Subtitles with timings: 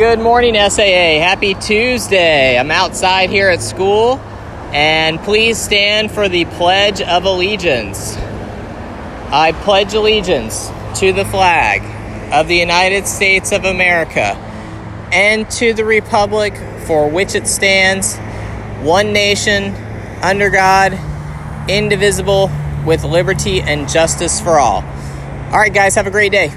[0.00, 1.20] Good morning, SAA.
[1.20, 2.58] Happy Tuesday.
[2.58, 4.16] I'm outside here at school,
[4.72, 8.16] and please stand for the Pledge of Allegiance.
[8.16, 11.82] I pledge allegiance to the flag
[12.32, 14.38] of the United States of America
[15.12, 16.54] and to the Republic
[16.86, 18.16] for which it stands,
[18.80, 19.74] one nation,
[20.22, 20.98] under God,
[21.68, 22.50] indivisible,
[22.86, 24.82] with liberty and justice for all.
[25.52, 26.54] All right, guys, have a great day.